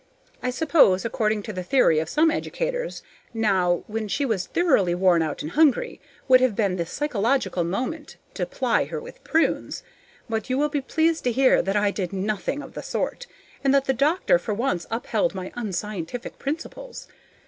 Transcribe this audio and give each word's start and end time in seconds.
I 0.41 0.49
suppose, 0.49 1.05
according 1.05 1.43
to 1.43 1.53
the 1.53 1.61
theory 1.61 1.99
of 1.99 2.09
some 2.09 2.31
educators, 2.31 3.03
now, 3.35 3.83
when 3.85 4.07
she 4.07 4.25
was 4.25 4.47
thoroughly 4.47 4.95
worn 4.95 5.21
out 5.21 5.43
and 5.43 5.51
hungry, 5.51 6.01
would 6.27 6.41
have 6.41 6.55
been 6.55 6.77
the 6.77 6.87
psychological 6.87 7.63
moment 7.63 8.17
to 8.33 8.47
ply 8.47 8.85
her 8.85 8.99
with 8.99 9.23
prunes. 9.23 9.83
But 10.27 10.49
you 10.49 10.57
will 10.57 10.69
be 10.69 10.81
pleased 10.81 11.23
to 11.25 11.31
hear 11.31 11.61
that 11.61 11.75
I 11.75 11.91
did 11.91 12.13
nothing 12.13 12.63
of 12.63 12.73
the 12.73 12.81
sort, 12.81 13.27
and 13.63 13.75
that 13.75 13.85
the 13.85 13.93
doctor 13.93 14.39
for 14.39 14.55
once 14.55 14.87
upheld 14.89 15.35
my 15.35 15.51
unscientific 15.55 16.39
principles. 16.39 17.07